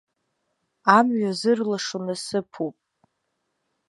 [0.97, 2.75] Амҩа зырлашо насыԥуп.